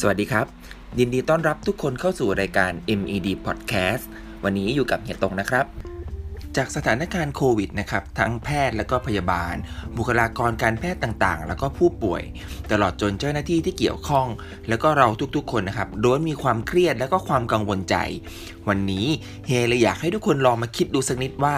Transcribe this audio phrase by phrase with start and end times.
[0.00, 0.46] สวัสดีครับ
[0.98, 4.04] ยินดีต้อนรับทุกคนเข้าสู่รายการ MED Podcast
[4.44, 5.64] วันนี้อยู่กับเฮียตงนะครับ
[6.56, 9.54] จากสถานการณ์โควิดนะครับทั้งแพทย์และก็พยาบาล
[9.96, 12.22] บุคลากรการแพทย์ต่างๆ แล้วก็ผู้ป่วย
[12.70, 14.26] ตลอดจนเจ้าหน้าที่ที่เกี่ยวข้อง
[14.68, 17.96] แล้วก็เราทุกๆ คนนะครับล้วนมีความเครียดและก็ความกังวลใจ
[18.68, 19.06] วันนี้
[19.46, 21.56] เฮเลยอยากให้ทุกคนลองมาคิดดูสักนิดว่า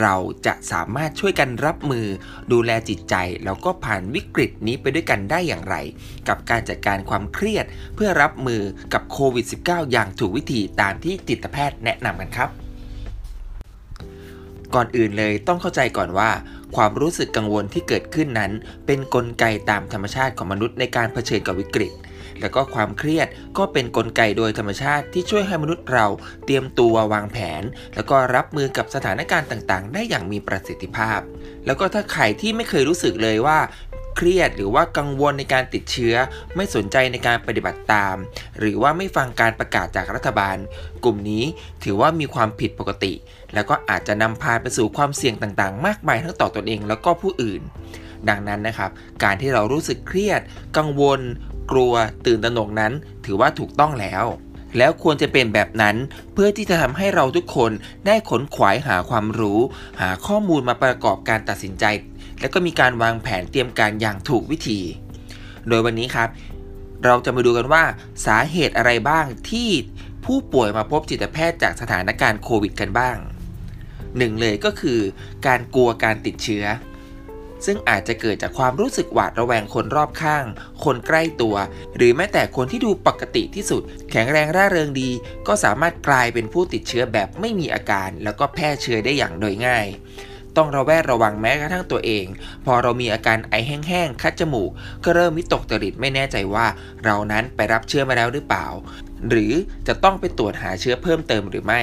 [0.00, 0.14] เรา
[0.46, 2.06] จะสามารถช่วยกันรับมือ
[2.52, 5.76] ดูแลจิตใจ แล้วก็ผ่านวิกฤตนี้ไปด้วยกันได้อย่างไร
[6.28, 12.65] กับการจัดการความเครียดเพื่อรับมือกับโควิด -19 อย่างถูกวิธีตามที่จิตแพทย์แนะนำกันครับ
[14.76, 16.30] ก่อนอื่นเลยต้องเข้าใจก่อนว่า
[16.76, 18.52] ความรู้สึกกังวลที่เกิดขึ้นนั้น
[18.86, 21.92] เป็นนกลไกตามธรรมชาติของมนุษย์ในการเผชิญกับวิกฤต
[22.40, 26.06] แล้วก็ความเครียดก็เป็นนกลไกโดยธรรมชาติที่ช่วยให้มนุษย์เรา
[26.44, 27.62] เตรียมตัววางแผน
[27.94, 31.20] แล้วก็รับมือกับสถานการณ์ต่างๆ ได้อย่างมีประสิทธิภาพ
[31.66, 33.58] แล้วก็ถ้าใครที่ไม่เคยรู้สึกเลยว่า
[34.16, 36.14] เครียดหรือว่ากังวลในการติดเชื้อ
[36.56, 38.16] ไม่สนใจในการปฏิบัติตาม
[38.58, 40.56] หรือว่าไม่ฟังการประกาศจากรัฐบาล
[41.04, 41.44] กลุ่มนี้
[41.84, 43.12] ถือว่ามีความผิดปกติ
[43.54, 47.62] แล้วก็อาจจะนำพาไปสู่ความเสี่ยงต่างๆ มากมายทั้งต่อตนเองแล้วก็ผู้อื่น
[48.28, 48.90] ดังนั้นนะครับ
[49.22, 50.40] การที่เรารู้สึกเครียด
[50.76, 51.20] กังวล
[51.72, 51.92] กลัว
[52.26, 52.92] ตื่นตระหนกนั้น
[53.24, 54.24] ถือว่าถูกต้องแล้ว
[54.78, 55.96] แล้วควรจะเป็นแบบนั้น
[56.32, 57.70] เพื่อที่จะทำให้เราทุกคน
[58.06, 59.60] ได้ขนขวายหาความรู้
[60.00, 61.84] หาข้อมูลมาประกอบการตัดสินใจ
[62.40, 64.80] และก็มีการวางแผนเตรียมการอย่างถูกวิธี
[65.68, 66.28] โดยวันนี้ครับ
[67.04, 67.84] เราจะมาดูกันว่า
[68.26, 69.68] สาเหตุอะไรบ้างที่
[70.24, 73.16] ผู้ป่วยมาพบจิตแพทย์จากสถานการณ์โควิดกันบ้าง
[74.18, 75.00] หนึ่งเลยก็คือ
[75.46, 76.66] การกลัวการติดเชื้อ
[77.66, 80.44] ซึ่งอาจจะเกิดจากความรู้สึกหวาดระแวงคนรอบข้าง
[80.84, 81.56] คนใกล้ตัว
[81.96, 85.10] หรือแม้แต่คนที่ดูปกติที่สุด แข็งแรงร่าเริงดี
[85.46, 89.86] ก็สามารถกลายเป็นผู้ติดเชื้อแบบไม่มีอาการ แล้วก็แพร่เชื้อได้อย่างโดยง่าย
[90.56, 92.26] ต้องระแวดระวังแม้กระทั่งตัวเอง
[92.64, 94.70] พอเรามีอาการไอแห้งๆ คัดจมูก
[95.04, 96.66] ก็เริ่มมิตกจริตไม่แน่ใจว่า
[97.04, 98.66] เรานั้นไปรับเชื้อมาแล้วหรือเปล่า
[99.28, 99.52] หรือ
[99.88, 101.82] จะต้องไปตรวจหาเชื้อเพิ่มเติมหรือไม่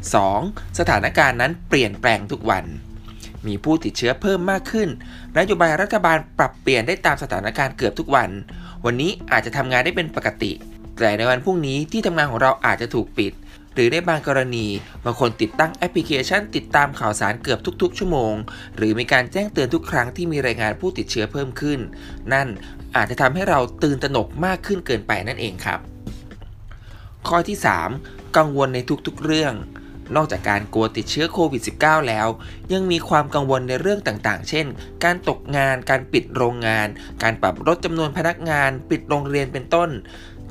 [0.00, 0.78] 2.
[0.78, 2.64] สถานการณ์นั้นเปลี่ยนแปลงทุกวัน
[3.46, 4.88] มีผู้ติดเชื้อเพิ่มมากขึ้น
[5.38, 8.30] นโยบายรัฐบาลปรับเปลี่ยนได้ตามสถานการณ์เกือบทุกวัน
[8.84, 10.52] วันนี้อาจจะทำงานได้เป็นปกติ
[10.98, 13.32] แต่ในวันพรุ่งนี้ที่ทำงานของเราอาจจะถูกปิด
[13.76, 14.66] หรือในบางกรณี
[15.04, 18.34] บางคนติดตั้งแอปพลิเคชัน ติดตามข่าวสารเกือบทุก ๆ ชั่วโมง
[18.76, 21.78] หรือมีการแจ้งเตือนทุกครั้งที่มีรายงานผู้ติดเชื้อเพิ่มขึ้น
[22.32, 22.48] นั่น
[22.96, 25.80] อาจจะทำให้เราตื่นตระหนกมากขึ้นเกินไปนั่นเองครับ
[27.28, 27.58] ข้อที่
[27.96, 29.54] 3 กังวลในทุกๆ เรื่อง
[30.16, 32.28] นอกจากการกลัวติดเชื้อโควิด -19 แล้ว
[32.72, 34.66] ยังมีความกังวลในเรื่องต่างๆ เช่น
[35.04, 36.88] การตกงาน การปิดโรงงาน
[37.22, 39.90] การปรับลดจำนวนพนักงาน ปิดโรงเรียนเป็นต้น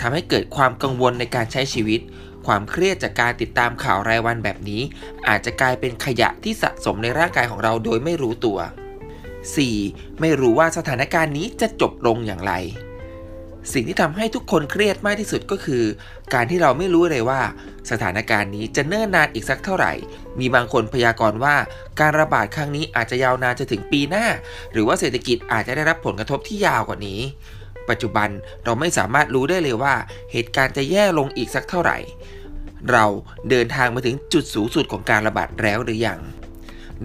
[0.01, 2.01] ทำให้เกิดความกังวลในการใช้ชีวิต
[2.45, 4.81] ความเครียดจากการติดตามข่าวรายวันแบบนี้
[5.27, 8.59] อาจจะกลายเป็นขยะที่สะสมในร่างกายของเราโดยไม่รู้ตัว
[9.39, 10.19] 4.
[10.21, 12.53] ไม่รู้ว่าสถานการณ์นี้จะจบลงอย่างไร
[13.73, 15.83] สิ่งที่ทำให้ทุกคนเครียดมากที่สุดก็คือ
[16.33, 17.41] การที่เราไม่รู้เลยว่า
[17.91, 19.93] สถานการณ์นี้จะเนิ่นนานอีกสักเท่าไหร่
[20.39, 21.55] มีบางคนพยากรณ์ว่า
[21.99, 24.25] การระบาดครั้งนี้อาจจะยาวนานจะถึงปีหน้า
[24.71, 27.21] หรือว่าเศรษฐกิจอาจจะได้รับผลกระทบที่ยาวกว่านี้
[27.89, 28.29] ปัจจุบัน
[28.63, 29.95] เราไม่สามารถรู้ได้เลยว่า
[30.31, 31.97] เหตุการณ์จะแย่ลงอีกสักเท่าไหร่
[32.91, 33.05] เรา
[33.49, 36.19] เดินทางมาถึงจุดสูงสุดของการระบาดแล้วหรือยัง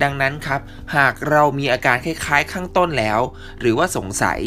[0.03, 0.61] ดังนั้นครับ
[0.97, 3.21] หากเรามีอาการคล้ายๆ ข้างต้นแล้ว
[3.61, 4.41] หรือว่าสงสัย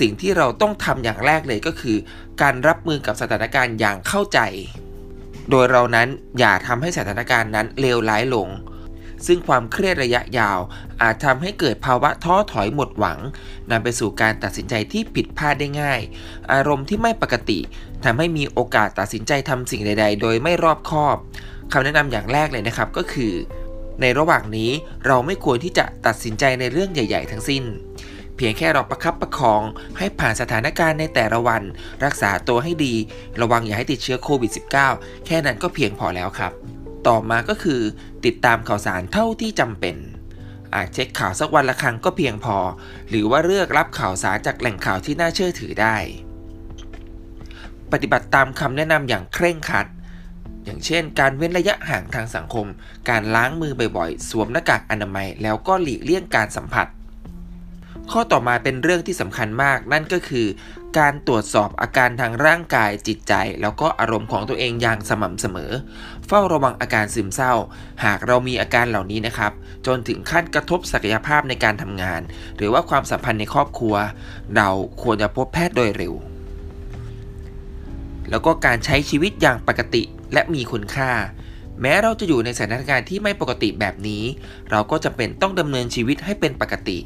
[0.00, 1.96] สิ่งที่เราต้องทำอย่างแรกเลยก็คือ
[2.42, 4.40] การรับมือกับสถานการณ์อย่างเข้าใจ
[5.50, 6.08] โดยเรานั้น
[6.38, 8.48] อย่าทำให้สถานการณ์นั้นเลวร้ายลง
[9.26, 10.58] ซึ่งความเครียดระยะยาว
[11.02, 13.18] อาจทำให้เกิดภาวะท้อถอยหมดหวัง
[13.70, 16.00] นำไปสู่การตัดสินใจที่ผิดพลาดได้ง่าย
[16.52, 17.58] อารมณ์ที่ไม่ปกติ
[18.04, 21.16] ทำให้มีโอกาสตัดสินใจทำสิ่งใด ๆ โดยไม่รอบคอบ
[21.72, 23.32] คำแนะนำอย่างแรกเลยนะครับก็คือ
[24.00, 24.70] ในระหว่างนี้
[25.06, 27.64] เราไม่ควรที่จะตัดสินใจในเรื่องใหญ่ ๆ ทั้งสิ้น
[28.36, 29.62] เพียงแค่เราประคับประคอง
[29.98, 31.62] ให้ผ่านสถานการณ์ในแต่ละวัน
[32.04, 32.94] รักษาตัวให้ดี
[33.40, 34.50] ระวังอย่าให้ติดเชื้อโควิด
[34.88, 36.52] -19 แค่นั้นก็เพียงพอแล้วครับ
[37.08, 37.80] ต่อมาก็คือ
[38.24, 39.96] ติดตามข่าวสารเท่าที่จำเป็น
[40.74, 42.56] อาจเช็คข่าวสักวันละครั้งก็เพียงพอ
[43.08, 45.96] หรือว่าเลือกรับข่าวสารจากแหล่งข่าวที่น่าเชื่อถือได้
[47.92, 49.86] ปฏิบัติตามคำแนะนำอย่างเคร่งครัด
[50.64, 52.66] อย่างเช่น การเว้นระยะห่างทางสังคม
[53.08, 56.86] การล้างมือบ่อยๆ สวมหน้ากากอนามัย แล้วก็หลีกเลี่ยงการสัมผัส
[58.10, 60.46] ข้อต่อมาเป็นเรื่องที่สำคัญมากนั่นก็คือ
[60.98, 65.72] การตรวจสอบอาการทางร่างกายจิตใจ แล้วก็อารมณ์ของตัวเองอย่างสม่ำเสมอ
[66.26, 67.52] เฝ้าระวังอาการซึมเศร้า
[68.04, 69.52] หากเรามีอาการเหล่านี้นะครับ
[69.86, 72.20] จนถึงขั้นกระทบศักยภาพในการทำงาน
[72.56, 73.94] หรือว่าความสัมพันธ์ในครอบครัว
[74.56, 74.68] เรา
[75.02, 76.14] ควรจะพบแพทย์โดยเร็ว
[78.30, 80.02] แล้วก็การใช้ชีวิตอย่างปกติ
[80.32, 81.10] และมีคุณค่า
[81.80, 84.22] แม้เราจะอยู่ในสถานการณ์ที่ไม่ปกติแบบนี้
[84.70, 86.98] เราก็จำเป็นต้องดำเนินชีวิตให้เป็นปกติ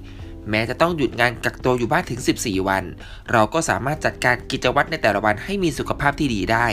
[0.50, 2.84] แม้จะต้องหยุดงานกักตัวอยู่บ้านถึง 14 วัน
[3.32, 6.66] เราก็สามารถจัดการกิจวัตรในแต่ละวันให้มีสุขภาพที่ดีได้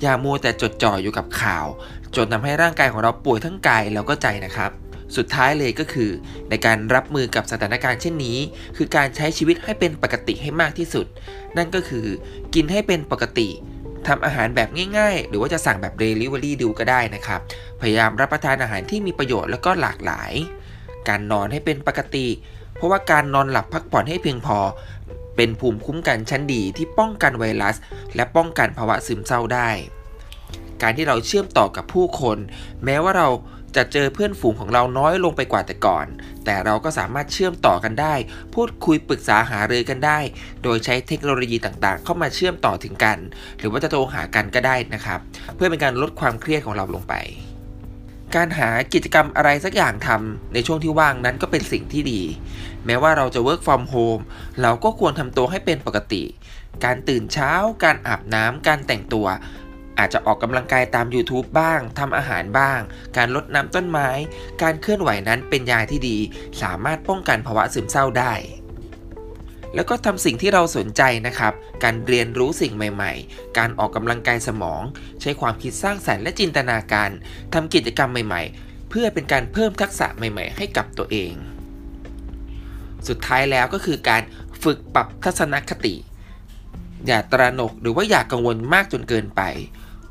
[0.00, 1.66] อย่ามัวแต่จดจ่ออยู่กับข่าว
[2.16, 4.70] จนทำให้ร่างกายของเราป่วยทั้งกายแล้วก็ใจนะครับ
[5.16, 6.10] สุดท้ายเลยก็คือ
[6.50, 8.38] ในการรับมือกับสถานการณ์เช่นนี้
[8.76, 11.06] คือการใช้ชีวิตให้เป็นปกติให้มากที่สุด
[11.56, 12.06] นั่นก็คือ
[12.54, 13.48] กินให้เป็นปกติ
[14.06, 14.68] ทำอาหารแบบ
[14.98, 17.40] ง่ายๆ หรือว่าจะสั่งแบบ Delivery ดูก็ได้นะครับ
[17.80, 20.32] พยายามรับประทานอาหารที่มีประโยชน์แล้วก็หลากหลาย
[21.08, 22.26] การนอนให้เป็นปกติ
[22.80, 24.58] เพราะว่าการนอนหลับพักผ่อนให้เพียงพอ
[25.36, 27.76] เป็นภูมิคุ้มกันชั้นดีที่ป้องกันไวรัส
[28.14, 29.68] และป้องกันภาวะซึมเศร้าได้
[30.82, 32.38] การที่เราเชื่อมต่อกับผู้คน
[32.84, 33.28] แม้ว่าเรา
[33.76, 36.06] จะเจอเพื่อนฝูงของเราน้อยลงไปกว่าแต่ก่อน
[36.44, 38.14] แต่เราก็สามารถเชื่อมต่อกันได้
[38.54, 40.18] พูดคุยปรึกษาหารือกันได้
[40.62, 43.18] โดยใช้เทคโนโลยีต่างๆ เข้ามาเชื่อมต่อถึงกัน
[43.58, 45.20] หรือว่าจะโทรหากันก็ได้นะครับ
[45.54, 47.14] เพื่อเป็นการลดความเครียดของเราลงไป
[48.36, 52.22] การหากิจกรรมอะไรสักอย่างทำในช่วงที่ว่างนั้นก็เป็นสิ่งที่ดี
[52.86, 54.22] แม้ว่าเราจะ work from home
[54.62, 56.22] เราก็ควรทำตัวให้เป็นปกติ
[56.84, 57.52] การตื่นเช้า
[57.84, 59.26] การอาบน้ำการแต่งตัว
[59.98, 62.80] อาจจะออกกำลังกายตาม YouTube บ้างทำอาหารบ้าง
[63.16, 64.08] การลดน้ำต้นไม้
[64.62, 66.16] การเคลื่อนไหวนั้นเป็นยาที่ดี
[66.62, 68.32] สามารถป้องกันภาวะซึมเศร้าได้
[69.74, 71.52] แล้วก็ทำสิ่งที่เราสนใจนะครับ
[71.84, 74.82] การเรียนรู้สิ่งใหม่ ๆ การออกกำลังกายสมอง
[75.20, 77.10] ใช้ความคิดสร้างสรรค์และจินตนาการ
[77.54, 81.32] ทำกิจกรรมใหม่ ๆ เพื่อเป็นการเพิ่มทักษะใหม่ ๆ ให้กับตัวเอง
[83.08, 84.22] สุดท้ายแล้วก็คือการ
[84.62, 85.94] ฝึกปรับทัศนคติ
[87.06, 89.42] อย่าตระหนกหรือว่าอย่ากังวลมากจนเกินไป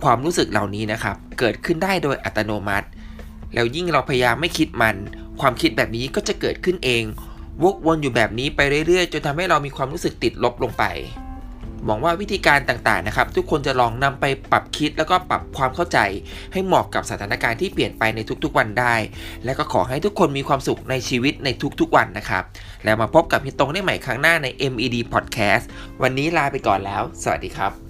[0.04, 2.88] ความรู้สึกเหล่านี้นะครับ เกิดขึ้นได้โดยอัตโนมัติ
[3.54, 4.96] แล้วยิ่งเราพยายามไม่คิดมัน
[5.42, 7.04] ความคิดแบบนี้ก็จะเกิดขึ้นเอง
[7.64, 10.86] วกวนอยู่แบบนี้ไปเรื่อยๆ จนทำให้เรามีความรู้สึกติดลบลงไป
[11.86, 16.00] หวังว่าวิธีการต่างๆนะครับ ทุกคนจะลองนำไปปรับคิดแล้วก็ปรับความเข้าใจ
[16.54, 18.96] ให้เหมาะกับสถานการณ์ที่เปลี่ยนไปในทุกๆวันได้
[19.46, 22.44] และก็ขอให้ทุกคนมีความสุขในชีวิตในทุกๆวันนะครับ
[22.86, 25.66] แล้วมาพบกับพี่ตรงได้ใหม่ครั้งหน้าใน MED Podcast
[26.02, 27.89] วันนี้ลาไปก่อนแล้ว สวัสดีครับ